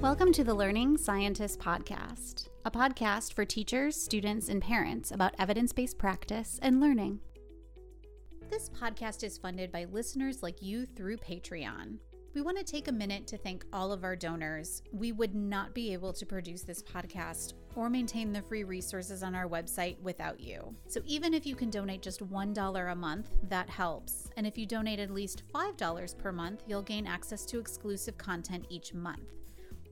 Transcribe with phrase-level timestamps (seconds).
[0.00, 5.72] Welcome to the Learning Scientist Podcast, a podcast for teachers, students, and parents about evidence
[5.72, 7.18] based practice and learning.
[8.48, 11.98] This podcast is funded by listeners like you through Patreon.
[12.32, 14.82] We want to take a minute to thank all of our donors.
[14.92, 19.34] We would not be able to produce this podcast or maintain the free resources on
[19.34, 20.76] our website without you.
[20.86, 24.28] So even if you can donate just $1 a month, that helps.
[24.36, 28.64] And if you donate at least $5 per month, you'll gain access to exclusive content
[28.68, 29.37] each month.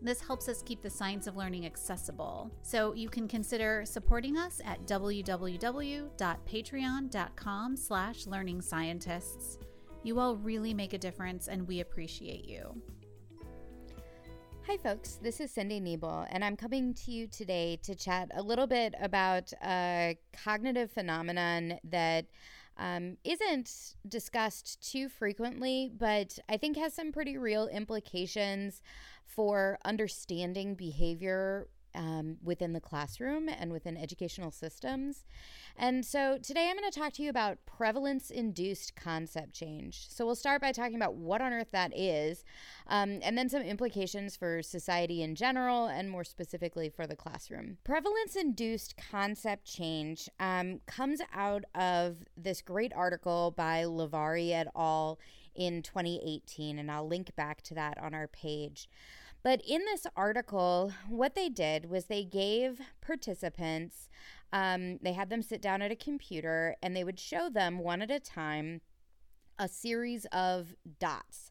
[0.06, 2.52] This helps us keep the science of learning accessible.
[2.62, 9.58] So you can consider supporting us at www.patreon.com slash learning scientists.
[10.04, 12.80] You all really make a difference and we appreciate you.
[14.68, 15.18] Hi, folks.
[15.20, 18.94] This is Cindy Nebel, and I'm coming to you today to chat a little bit
[19.00, 22.26] about a cognitive phenomenon that
[22.78, 28.82] um, isn't discussed too frequently, but I think has some pretty real implications
[29.26, 35.24] for understanding behavior um, within the classroom and within educational systems.
[35.76, 40.06] And so today I'm going to talk to you about prevalence induced concept change.
[40.08, 42.44] So we'll start by talking about what on earth that is,
[42.86, 47.78] um, and then some implications for society in general and more specifically for the classroom.
[47.84, 55.18] Prevalence induced concept change um, comes out of this great article by Levari et al.
[55.56, 58.88] In 2018, and I'll link back to that on our page.
[59.42, 64.08] But in this article, what they did was they gave participants,
[64.52, 68.02] um, they had them sit down at a computer and they would show them one
[68.02, 68.80] at a time
[69.58, 71.50] a series of dots.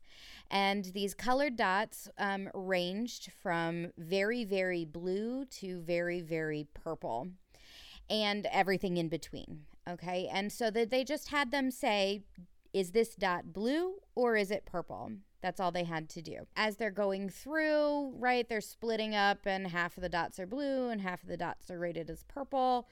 [0.49, 7.29] And these colored dots um, ranged from very, very blue to very, very purple
[8.09, 9.61] and everything in between.
[9.89, 10.29] Okay.
[10.31, 12.23] And so that they just had them say,
[12.75, 15.13] is this dot blue or is it purple?
[15.41, 16.39] That's all they had to do.
[16.57, 20.89] As they're going through, right, they're splitting up, and half of the dots are blue
[20.89, 22.89] and half of the dots are rated as purple.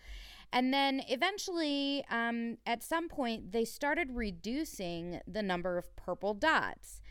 [0.54, 7.02] And then eventually, um, at some point, they started reducing the number of purple dots.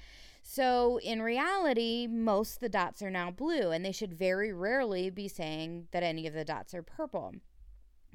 [0.42, 5.28] So in reality, most the dots are now blue, and they should very rarely be
[5.28, 7.34] saying that any of the dots are purple.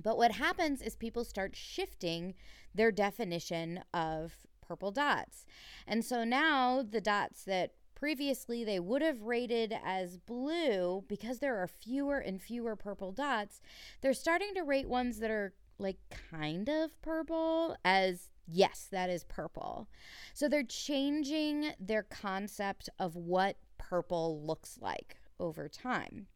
[0.01, 2.35] But what happens is people start shifting
[2.73, 4.33] their definition of
[4.67, 5.45] purple dots.
[5.87, 11.57] And so now the dots that previously they would have rated as blue because there
[11.57, 13.59] are fewer and fewer purple dots,
[14.01, 15.97] they're starting to rate ones that are like
[16.31, 19.87] kind of purple as yes, that is purple.
[20.33, 26.27] So they're changing their concept of what purple looks like over time.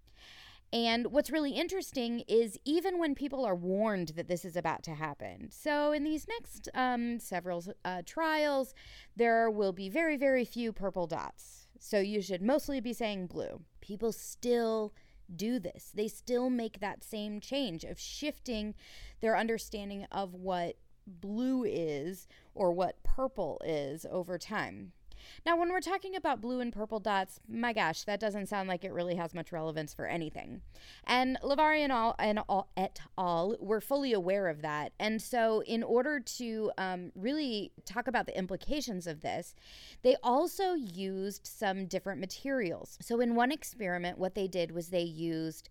[0.73, 4.93] And what's really interesting is even when people are warned that this is about to
[4.95, 5.49] happen.
[5.51, 8.73] So, in these next um, several uh, trials,
[9.15, 11.67] there will be very, very few purple dots.
[11.77, 13.61] So, you should mostly be saying blue.
[13.81, 14.93] People still
[15.35, 18.73] do this, they still make that same change of shifting
[19.21, 20.75] their understanding of what
[21.07, 24.91] blue is or what purple is over time.
[25.45, 28.83] Now, when we're talking about blue and purple dots, my gosh, that doesn't sound like
[28.83, 30.61] it really has much relevance for anything.
[31.05, 33.55] And Levari and all and all et al.
[33.59, 34.93] were fully aware of that.
[34.99, 39.55] And so, in order to um, really talk about the implications of this,
[40.01, 42.97] they also used some different materials.
[43.01, 45.69] So, in one experiment, what they did was they used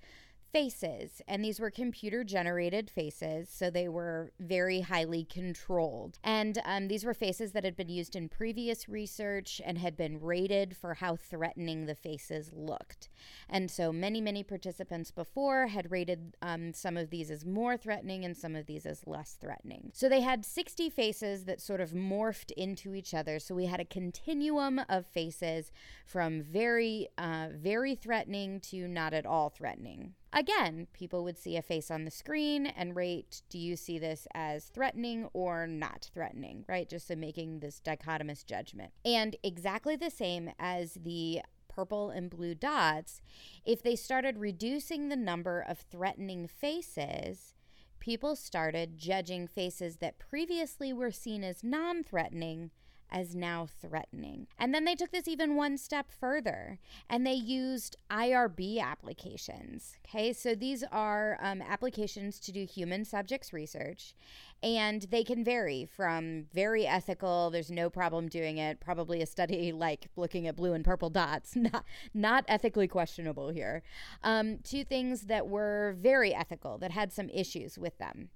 [0.52, 6.18] faces, and these were computer generated faces, so they were very highly controlled.
[6.24, 10.20] And um, these were faces that had been used in previous research and had been
[10.20, 13.08] rated for how threatening the faces looked.
[13.48, 18.24] And so many, many participants before had rated um, some of these as more threatening
[18.24, 19.90] and some of these as less threatening.
[19.94, 23.38] So they had 60 faces that sort of morphed into each other.
[23.38, 25.70] So we had a continuum of faces
[26.06, 30.14] from very, uh, very threatening to not at all threatening.
[30.32, 34.28] Again, people would see a face on the screen and rate do you see this
[34.32, 36.88] as threatening or not threatening, right?
[36.88, 38.92] Just so making this dichotomous judgment.
[39.04, 43.20] And exactly the same as the purple and blue dots,
[43.64, 47.54] if they started reducing the number of threatening faces,
[47.98, 52.70] people started judging faces that previously were seen as non threatening
[53.10, 54.46] as now threatening.
[54.58, 56.78] And then they took this even one step further
[57.08, 59.96] and they used IRB applications.
[60.06, 64.14] Okay, so these are um, applications to do human subjects research,
[64.62, 69.72] and they can vary from very ethical, there's no problem doing it, probably a study
[69.80, 73.82] like looking at blue and purple dots, not, not ethically questionable here,
[74.22, 78.30] um, to things that were very ethical, that had some issues with them.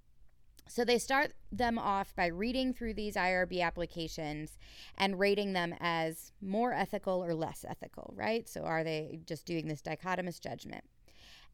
[0.66, 4.58] So they start them off by reading through these IRB applications
[4.96, 8.48] and rating them as more ethical or less ethical, right?
[8.48, 10.84] So are they just doing this dichotomous judgment?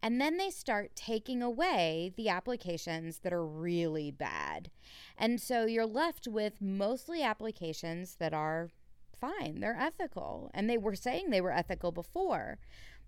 [0.02, 4.70] And then they start taking away the applications that are really bad.
[5.18, 8.70] And so you're left with mostly applications that are
[9.20, 10.50] fine, they're ethical.
[10.54, 12.58] And they were saying they were ethical before.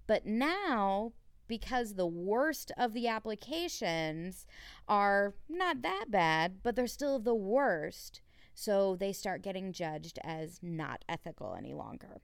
[0.07, 1.13] But now,
[1.53, 4.47] because the worst of the applications
[4.89, 8.23] are not that bad, but they're still the worst,
[8.55, 12.23] so they start getting judged as not ethical any longer.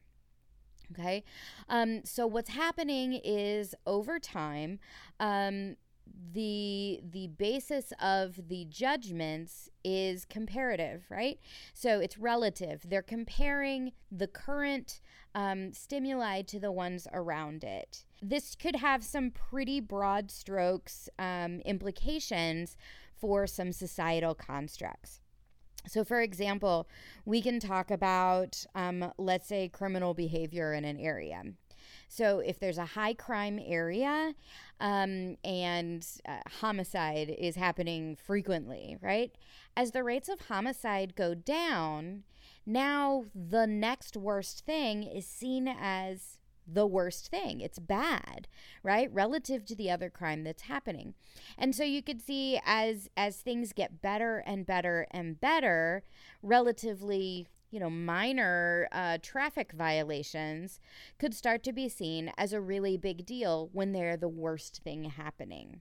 [0.92, 1.24] Okay.
[1.68, 4.78] Um, so what's happening is over time,
[5.20, 5.76] um,
[6.32, 11.38] the the basis of the judgments is comparative right?
[11.74, 12.82] So it's relative.
[12.88, 15.00] They're comparing the current
[15.34, 18.04] um, stimuli to the ones around it.
[18.20, 22.76] This could have some pretty broad strokes um, implications
[23.14, 25.20] for some societal constructs.
[25.86, 26.88] So, for example,
[27.24, 31.42] we can talk about, um, let's say, criminal behavior in an area.
[32.08, 34.34] So, if there's a high crime area
[34.80, 39.32] um, and uh, homicide is happening frequently, right?
[39.76, 42.24] As the rates of homicide go down,
[42.66, 46.38] now the next worst thing is seen as
[46.70, 47.60] the worst thing.
[47.60, 48.46] It's bad,
[48.82, 49.12] right?
[49.12, 51.14] Relative to the other crime that's happening.
[51.56, 56.02] And so you could see as as things get better and better and better,
[56.42, 60.80] relatively you know, minor uh, traffic violations
[61.18, 65.04] could start to be seen as a really big deal when they're the worst thing
[65.04, 65.80] happening.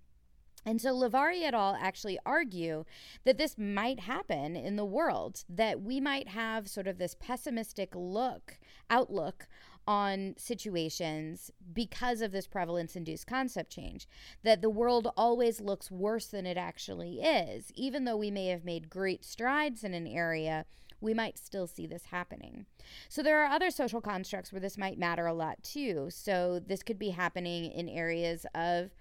[0.66, 1.78] And so Levari et al.
[1.80, 2.84] actually argue
[3.24, 7.94] that this might happen in the world, that we might have sort of this pessimistic
[7.96, 8.60] look,
[8.90, 9.48] outlook
[9.88, 14.10] on situations because of this prevalence induced concept change.
[14.44, 17.72] That the world always looks worse than it actually is.
[17.74, 20.66] Even though we may have made great strides in an area,
[21.02, 22.66] we might still see this happening.
[23.10, 26.08] So there are other social constructs where this might matter a lot too.
[26.10, 28.92] So this could be happening in areas of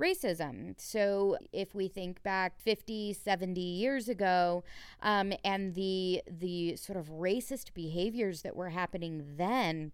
[0.00, 0.74] racism.
[0.78, 4.64] So if we think back 50, 70 years ago,
[5.02, 9.92] um, and the the sort of racist behaviors that were happening then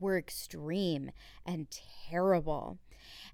[0.00, 1.10] were extreme
[1.44, 1.66] and
[2.10, 2.78] terrible.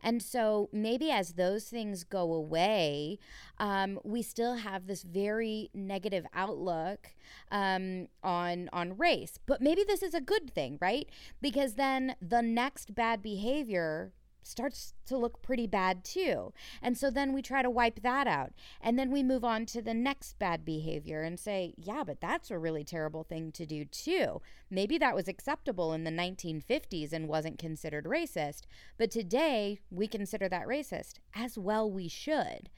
[0.03, 3.19] And so maybe as those things go away,
[3.59, 7.15] um, we still have this very negative outlook
[7.51, 9.39] um, on on race.
[9.47, 11.09] But maybe this is a good thing, right?
[11.41, 14.13] Because then the next bad behavior
[14.49, 16.53] starts to look pretty bad too.
[16.83, 18.53] And so then we try to wipe that out.
[18.81, 22.51] And then we move on to the next bad behavior and say, yeah, but that's
[22.51, 24.41] a really terrible thing to do too.
[24.71, 28.63] Maybe that was acceptable in the 1950s and wasn't considered racist,
[28.99, 32.69] but today we consider that racist, as well we should.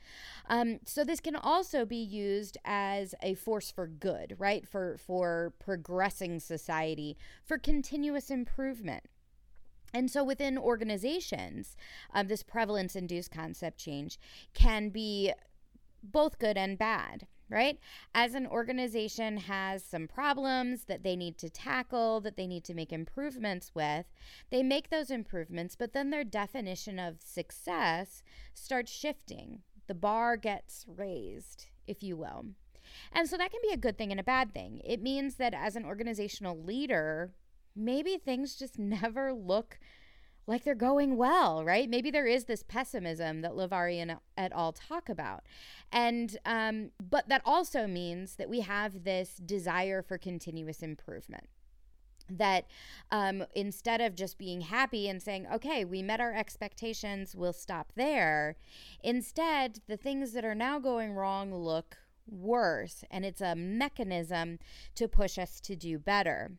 [0.48, 4.66] Um, so this can also be used as a force for good, right?
[4.66, 9.04] For for progressing society, for continuous improvement.
[9.92, 11.76] And so within organizations,
[12.12, 14.18] um, this prevalence induced concept change
[14.54, 15.32] can be
[16.02, 17.78] both good and bad, right?
[18.14, 22.74] As an organization has some problems that they need to tackle, that they need to
[22.74, 24.06] make improvements with,
[24.50, 28.22] they make those improvements, but then their definition of success
[28.54, 29.62] starts shifting.
[29.88, 32.46] The bar gets raised, if you will.
[33.12, 34.80] And so that can be a good thing and a bad thing.
[34.84, 37.32] It means that as an organizational leader,
[37.74, 39.78] maybe things just never look
[40.50, 41.88] like they're going well, right?
[41.88, 44.72] Maybe there is this pessimism that Levari and et al.
[44.72, 45.44] talk about.
[45.92, 51.48] And, um, but that also means that we have this desire for continuous improvement.
[52.28, 52.66] That
[53.10, 57.92] um, instead of just being happy and saying, okay, we met our expectations, we'll stop
[57.96, 58.56] there,
[59.02, 61.96] instead, the things that are now going wrong look
[62.28, 63.02] worse.
[63.10, 64.58] And it's a mechanism
[64.94, 66.52] to push us to do better.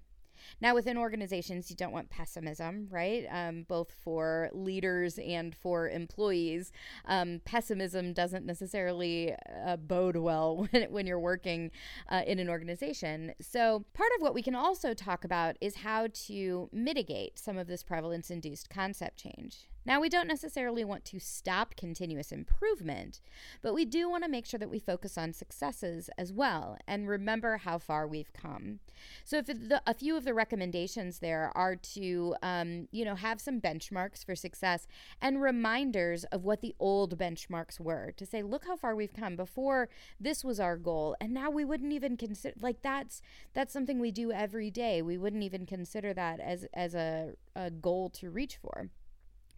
[0.60, 3.26] Now, within organizations, you don't want pessimism, right?
[3.30, 6.72] Um, both for leaders and for employees.
[7.06, 11.72] Um, pessimism doesn't necessarily uh, bode well when, when you're working
[12.10, 13.34] uh, in an organization.
[13.42, 17.68] So, part of what we can also talk about is how to mitigate some of
[17.68, 19.68] this prevalence induced concept change.
[19.84, 23.20] Now, we don't necessarily want to stop continuous improvement,
[23.64, 27.08] but we do want to make sure that we focus on successes as well and
[27.08, 28.80] remember how far we've come.
[29.24, 33.42] So, if the, a few of the recommendations there are to, um, you know, have
[33.42, 34.88] some benchmarks for success
[35.20, 39.36] and reminders of what the old benchmarks were to say, look how far we've come.
[39.36, 43.22] Before this was our goal, and now we wouldn't even consider like that's
[43.54, 45.02] that's something we do every day.
[45.02, 48.90] We wouldn't even consider that as as a, a goal to reach for.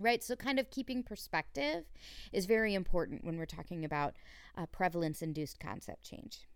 [0.04, 0.24] Right?
[0.24, 1.86] So, kind of keeping perspective
[2.32, 4.16] is very important when we're talking about
[4.58, 6.48] uh, prevalence induced concept change.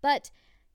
[0.00, 0.30] But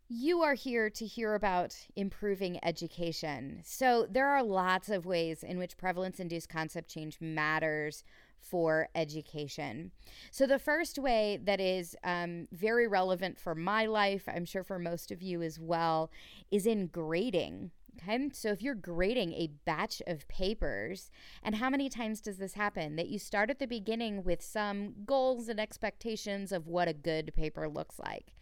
[0.08, 3.62] you are here to hear about improving education.
[3.64, 8.04] So, there are lots of ways in which prevalence induced concept change matters
[8.40, 9.92] for education.
[10.30, 14.78] So, the first way that is um, very relevant for my life, I'm sure for
[14.78, 16.12] most of you as well,
[16.52, 17.72] is in grading.
[17.98, 21.10] Okay, so if you're grading a batch of papers,
[21.42, 22.96] and how many times does this happen?
[22.96, 27.34] That you start at the beginning with some goals and expectations of what a good
[27.36, 28.34] paper looks like.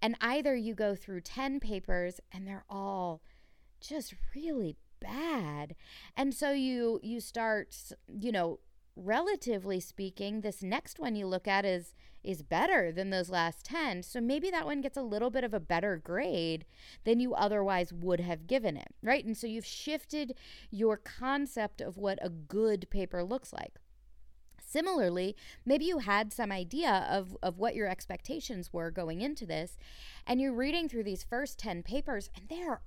[0.00, 3.20] And either you go through 10 papers and they're all
[3.80, 5.74] just really bad.
[6.16, 7.76] And so you you start,
[8.08, 8.60] you know,
[8.96, 14.02] relatively speaking, this next one you look at is is better than those last 10.
[14.02, 16.64] So maybe that one gets a little bit of a better grade
[17.04, 19.24] than you otherwise would have given it, right?
[19.24, 20.34] And so you've shifted
[20.70, 23.74] your concept of what a good paper looks like.
[24.60, 29.76] Similarly, maybe you had some idea of, of what your expectations were going into this,
[30.26, 32.80] and you're reading through these first 10 papers, and they're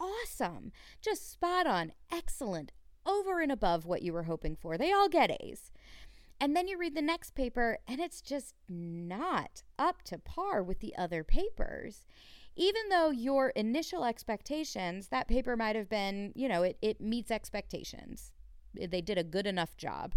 [0.00, 2.72] awesome, just spot on, excellent,
[3.06, 4.76] over and above what you were hoping for.
[4.76, 5.70] They all get A's.
[6.40, 10.80] And then you read the next paper and it's just not up to par with
[10.80, 12.06] the other papers.
[12.56, 17.30] Even though your initial expectations, that paper might have been, you know, it, it meets
[17.30, 18.32] expectations.
[18.74, 20.14] They did a good enough job.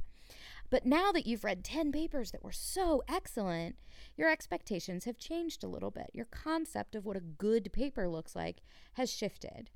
[0.70, 3.75] But now that you've read 10 papers that were so excellent,
[4.18, 6.10] your expectations have changed a little bit.
[6.13, 8.62] Your concept of what a good paper looks like
[8.94, 9.70] has shifted.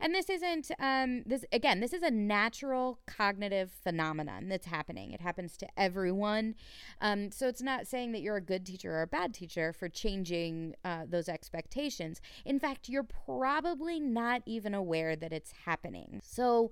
[0.00, 1.80] And this isn't um, this again.
[1.80, 5.12] This is a natural cognitive phenomenon that's happening.
[5.12, 6.54] It happens to everyone.
[7.00, 9.88] Um, so it's not saying that you're a good teacher or a bad teacher for
[9.88, 12.20] changing uh, those expectations.
[12.44, 16.20] In fact, you're probably not even aware that it's happening.
[16.24, 16.70] So.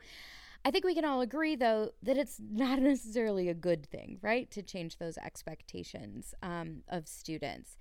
[0.65, 4.51] I think we can all agree, though, that it's not necessarily a good thing, right,
[4.51, 7.77] to change those expectations um, of students.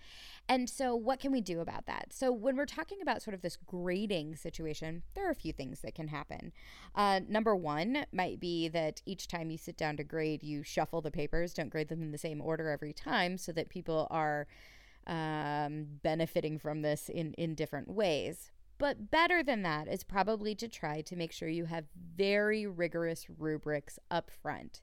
[0.49, 2.13] And so, what can we do about that?
[2.13, 5.81] So, when we're talking about sort of this grading situation, there are a few things
[5.81, 6.53] that can happen.
[6.95, 11.01] Uh, number one might be that each time you sit down to grade, you shuffle
[11.01, 14.47] the papers, don't grade them in the same order every time so that people are
[15.05, 18.51] um, benefiting from this in, in different ways.
[18.79, 23.25] But better than that is probably to try to make sure you have very rigorous
[23.37, 24.81] rubrics up front.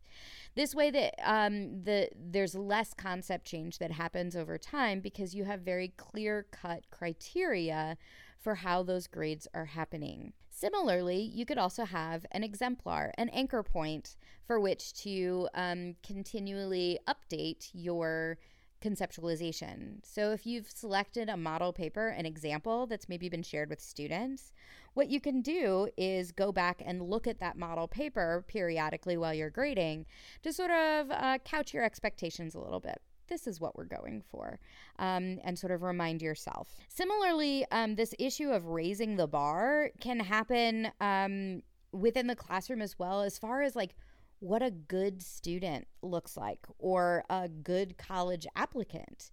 [0.56, 5.44] This way that um, the there's less concept change that happens over time because you
[5.44, 7.96] have very clear cut criteria
[8.40, 10.32] for how those grades are happening.
[10.50, 16.98] Similarly, you could also have an exemplar, an anchor point for which to um, continually
[17.08, 18.38] update your
[18.84, 20.04] conceptualization.
[20.04, 24.52] So, if you've selected a model paper, an example that's maybe been shared with students,
[24.94, 29.34] what you can do is go back and look at that model paper periodically while
[29.34, 30.06] you're grading
[30.42, 34.22] to sort of uh, couch your expectations a little bit this is what we're going
[34.30, 34.58] for,
[34.98, 36.74] um, and sort of remind yourself.
[36.88, 41.62] Similarly, um, this issue of raising the bar can happen um,
[41.92, 43.94] within the classroom as well, as far as like
[44.44, 49.30] what a good student looks like or a good college applicant.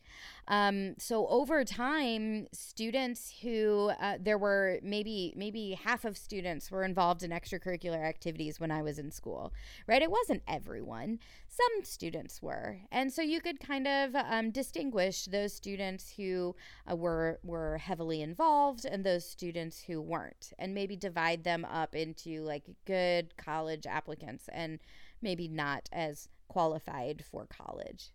[0.47, 6.85] Um, so over time, students who uh, there were maybe maybe half of students were
[6.85, 9.53] involved in extracurricular activities when I was in school,
[9.85, 10.01] right?
[10.01, 11.19] It wasn't everyone.
[11.49, 16.55] Some students were, and so you could kind of um, distinguish those students who
[16.89, 21.95] uh, were were heavily involved and those students who weren't, and maybe divide them up
[21.95, 24.79] into like good college applicants and
[25.21, 28.11] maybe not as qualified for college.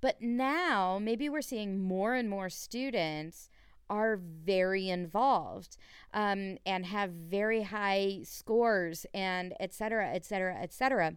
[0.00, 3.48] But now, maybe we're seeing more and more students
[3.88, 5.76] are very involved
[6.12, 11.16] um, and have very high scores and et cetera, et cetera, et cetera.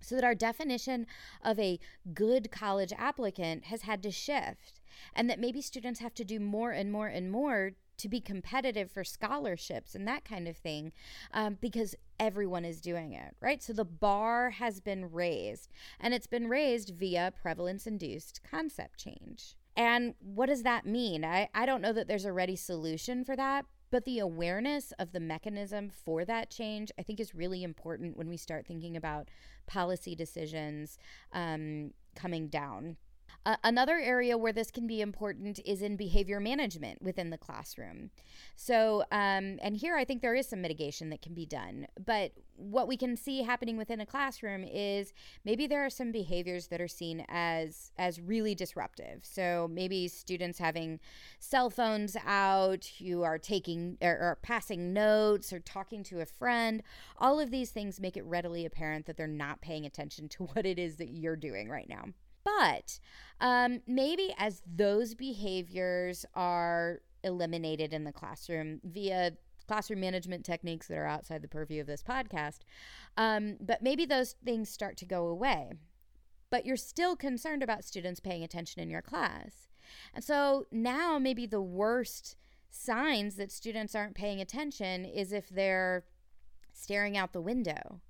[0.00, 1.06] So that our definition
[1.44, 1.78] of a
[2.12, 4.80] good college applicant has had to shift,
[5.14, 8.90] and that maybe students have to do more and more and more to be competitive
[8.90, 10.92] for scholarships and that kind of thing
[11.32, 13.62] um, because everyone is doing it, right?
[13.62, 19.54] So the bar has been raised, and it's been raised via prevalence induced concept change.
[19.76, 21.24] And what does that mean?
[21.24, 25.12] I, I don't know that there's a ready solution for that, but the awareness of
[25.12, 29.28] the mechanism for that change, I think, is really important when we start thinking about
[29.66, 30.98] policy decisions
[31.32, 32.96] um, coming down
[33.44, 38.10] Another area where this can be important is in behavior management within the classroom.
[38.54, 41.88] So, um, and here I think there is some mitigation that can be done.
[42.04, 45.12] But what we can see happening within a classroom is
[45.44, 49.20] maybe there are some behaviors that are seen as as really disruptive.
[49.24, 51.00] So maybe students having
[51.40, 56.80] cell phones out, you are taking or, or passing notes or talking to a friend.
[57.18, 60.64] All of these things make it readily apparent that they're not paying attention to what
[60.64, 62.04] it is that you're doing right now.
[62.44, 62.98] But
[63.40, 69.32] um, maybe as those behaviors are eliminated in the classroom via
[69.66, 72.60] classroom management techniques that are outside the purview of this podcast,
[73.16, 75.72] um, but maybe those things start to go away.
[76.50, 79.68] But you're still concerned about students paying attention in your class.
[80.14, 82.36] And so now maybe the worst
[82.70, 86.04] signs that students aren't paying attention is if they're
[86.72, 88.00] staring out the window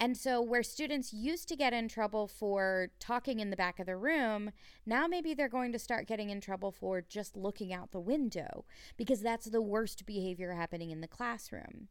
[0.00, 3.86] and so, where students used to get in trouble for talking in the back of
[3.86, 4.52] the room,
[4.86, 8.64] now maybe they're going to start getting in trouble for just looking out the window
[8.96, 11.88] because that's the worst behavior happening in the classroom.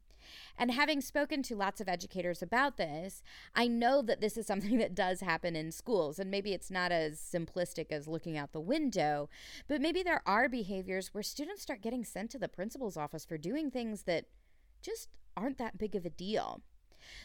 [0.58, 3.22] And having spoken to lots of educators about this,
[3.54, 6.18] I know that this is something that does happen in schools.
[6.18, 9.30] And maybe it's not as simplistic as looking out the window,
[9.68, 13.38] but maybe there are behaviors where students start getting sent to the principal's office for
[13.38, 14.26] doing things that
[14.82, 16.62] just aren't that big of a deal.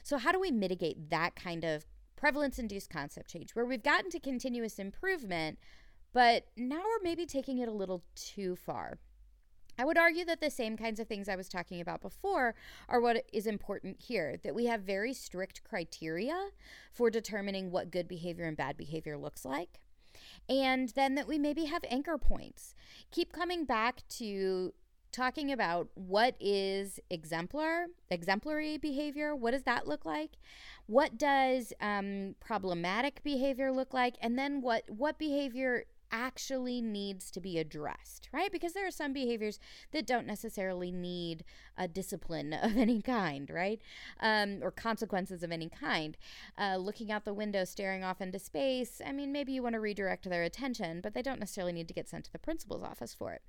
[0.02, 1.86] So, how do we mitigate that kind of
[2.16, 5.58] prevalence induced concept change where we've gotten to continuous improvement,
[6.12, 8.98] but now we're maybe taking it a little too far?
[9.78, 12.54] I would argue that the same kinds of things I was talking about before
[12.88, 16.50] are what is important here that we have very strict criteria
[16.92, 19.80] for determining what good behavior and bad behavior looks like.
[20.48, 22.74] And then that we maybe have anchor points.
[23.10, 24.74] Keep coming back to
[25.12, 30.32] talking about what is exemplar exemplary behavior what does that look like?
[30.86, 34.16] What does um, problematic behavior look like?
[34.20, 38.52] And then what what behavior actually needs to be addressed, right?
[38.52, 39.58] Because there are some behaviors
[39.92, 41.44] that don't necessarily need
[41.76, 43.80] a discipline of any kind, right?
[44.20, 46.16] Um, or consequences of any kind.
[46.58, 49.80] Uh, looking out the window, staring off into space, I mean, maybe you want to
[49.80, 53.14] redirect their attention, but they don't necessarily need to get sent to the principal's office
[53.14, 53.42] for it.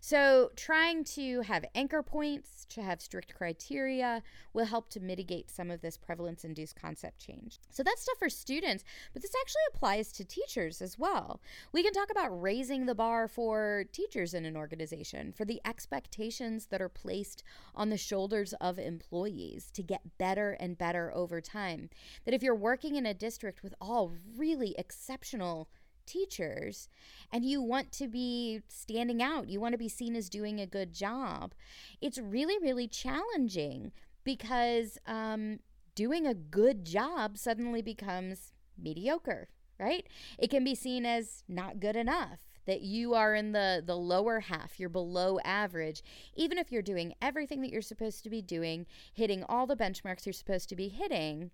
[0.00, 5.70] So, trying to have anchor points, to have strict criteria, will help to mitigate some
[5.70, 7.58] of this prevalence induced concept change.
[7.70, 11.40] So, that's stuff for students, but this actually applies to teachers as well.
[11.72, 15.60] We can talk talk about raising the bar for teachers in an organization, for the
[15.64, 17.42] expectations that are placed
[17.74, 21.88] on the shoulders of employees to get better and better over time.
[22.24, 25.68] That if you're working in a district with all really exceptional
[26.06, 26.88] teachers
[27.32, 30.66] and you want to be standing out, you want to be seen as doing a
[30.66, 31.54] good job,
[32.00, 33.90] it's really, really challenging
[34.22, 35.58] because um,
[35.94, 40.06] doing a good job suddenly becomes mediocre right?
[40.38, 44.40] It can be seen as not good enough that you are in the the lower
[44.40, 46.02] half you're below average.
[46.34, 50.26] Even if you're doing everything that you're supposed to be doing hitting all the benchmarks
[50.26, 51.50] you're supposed to be hitting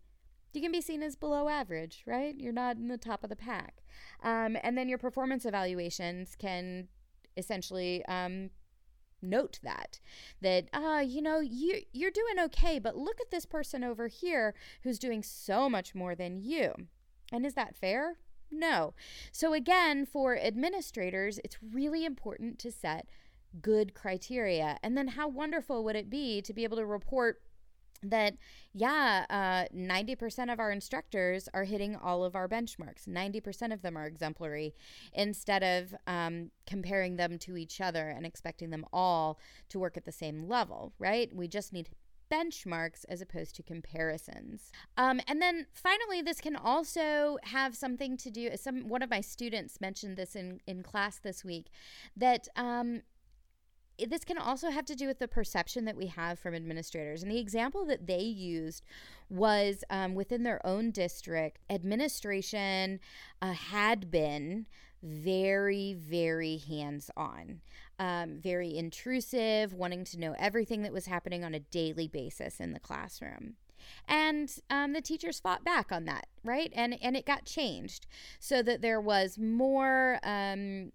[0.55, 2.35] you can be seen as below average right?
[2.37, 3.83] You're not in the top of the pack.
[4.23, 6.89] Um, and then your performance evaluations can
[7.37, 8.51] essentially um,
[9.23, 10.01] note that
[10.41, 14.53] that uh you know you you're doing okay but look at this person over here
[14.83, 16.73] who's doing so much more than you
[17.33, 18.19] and is that fair?
[18.51, 18.95] No.
[19.33, 23.09] So, again, for administrators, it's really important to set
[23.61, 24.79] good criteria.
[24.83, 27.41] And then, how wonderful would it be to be able to report
[28.03, 28.35] that,
[28.73, 33.07] yeah, uh, 90% of our instructors are hitting all of our benchmarks.
[33.07, 34.75] 90% of them are exemplary
[35.13, 40.05] instead of um, comparing them to each other and expecting them all to work at
[40.05, 41.35] the same level, right?
[41.35, 41.91] We just need
[42.33, 44.73] benchmarks as opposed to comparisons.
[44.97, 48.51] Um, and then finally, this can also have something to do.
[48.57, 51.67] Some one of my students mentioned this in in class this week
[52.17, 52.49] that.
[52.57, 53.03] Um,
[54.09, 57.23] this can also have to do with the perception that we have from administrators.
[57.23, 58.85] And the example that they used
[59.29, 63.01] was um, within their own district, administration
[63.43, 64.67] uh, had been
[65.03, 67.61] very, very hands on,
[67.99, 72.73] um, very intrusive, wanting to know everything that was happening on a daily basis in
[72.73, 73.55] the classroom.
[74.09, 76.73] And um, the teachers fought back on that, right?
[76.75, 78.07] And and it got changed
[78.39, 80.93] so that there was more um,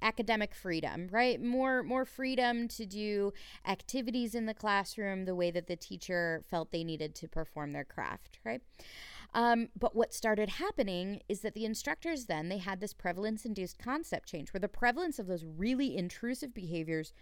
[0.00, 1.40] academic freedom, right?
[1.40, 3.32] More more freedom to do
[3.66, 7.84] activities in the classroom the way that the teacher felt they needed to perform their
[7.84, 8.62] craft, right?
[9.34, 13.78] Um, but what started happening is that the instructors then they had this prevalence induced
[13.78, 17.12] concept change where the prevalence of those really intrusive behaviors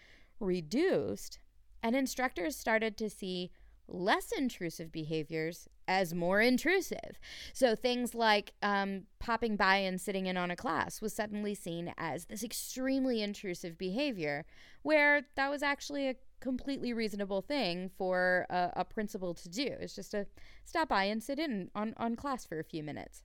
[0.40, 1.38] reduced
[1.82, 3.50] and instructors started to see
[3.90, 7.18] less intrusive behaviors as more intrusive.
[7.52, 11.92] So things like um, popping by and sitting in on a class was suddenly seen
[11.98, 14.46] as this extremely intrusive behavior,
[14.82, 19.74] where that was actually a completely reasonable thing for a, a principal to do.
[19.80, 20.26] It's just to
[20.64, 23.22] stop by and sit in on, on class for a few minutes.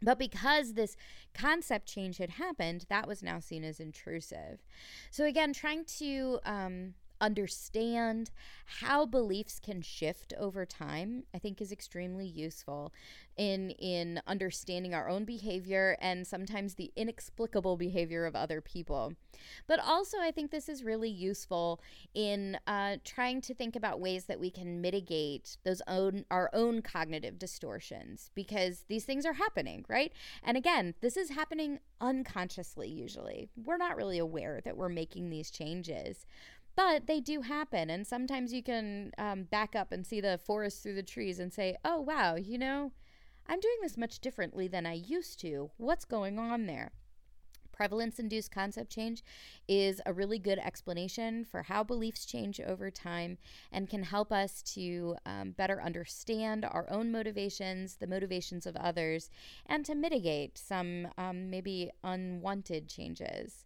[0.00, 0.96] But because this
[1.34, 4.62] concept change had happened, that was now seen as intrusive.
[5.10, 8.30] So, again, trying to um, understand
[8.80, 12.92] how beliefs can shift over time i think is extremely useful
[13.38, 19.14] in in understanding our own behavior and sometimes the inexplicable behavior of other people.
[19.68, 21.80] But also i think this is really useful
[22.12, 26.82] in uh, trying to think about ways that we can mitigate those own our own
[26.82, 30.12] cognitive distortions because these things are happening right?
[30.42, 33.48] And again this is happening unconsciously usually.
[33.64, 36.26] We're not really aware that we're making these changes
[36.78, 37.90] but they do happen.
[37.90, 41.52] And sometimes you can um, back up and see the forest through the trees and
[41.52, 42.92] say, oh, wow, you know,
[43.48, 45.72] I'm doing this much differently than I used to.
[45.76, 46.92] What's going on there?
[47.78, 49.22] Prevalence induced concept change
[49.68, 53.38] is a really good explanation for how beliefs change over time
[53.70, 59.30] and can help us to um, better understand our own motivations, the motivations of others,
[59.64, 63.64] and to mitigate some um, maybe unwanted changes.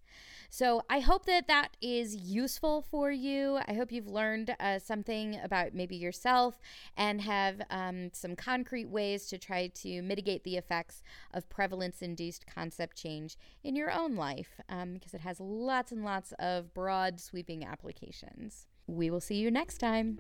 [0.51, 3.59] So I hope that that is useful for you.
[3.67, 6.61] I hope you've learned uh, something about maybe yourself
[6.95, 12.47] and have um, some concrete ways to try to mitigate the effects of prevalence induced
[12.47, 17.21] concept change in your own life um, because it has lots and lots of broad,
[17.21, 18.67] sweeping applications.
[18.87, 20.19] We will see you next time.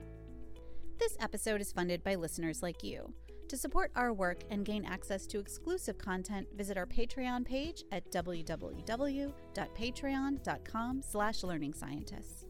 [0.98, 3.12] This episode is funded by listeners like you.
[3.48, 8.10] To support our work and gain access to exclusive content, visit our Patreon page at
[8.10, 12.46] www.patreon.com slash learning scientists.